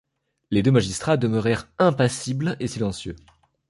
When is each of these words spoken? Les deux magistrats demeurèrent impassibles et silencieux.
Les 0.49 0.63
deux 0.63 0.71
magistrats 0.71 1.15
demeurèrent 1.15 1.69
impassibles 1.77 2.57
et 2.59 2.67
silencieux. 2.67 3.15